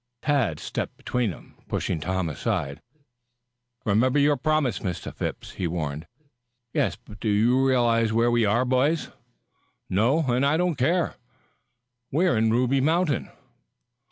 [0.23, 2.81] Tad stepped between them, pushing Tom aside.
[3.85, 5.13] "Remember your promise, Mr.
[5.13, 6.07] Phipps," he warned.
[6.73, 9.09] "Yes, but do you realize where we are, boys?"
[9.91, 11.17] "No, and I don't care."
[12.11, 13.29] "We're in the Ruby Mountain."